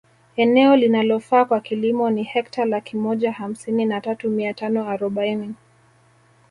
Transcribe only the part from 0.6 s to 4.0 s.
linalofaa kwa kilimo ni Hekta laki moja hamsini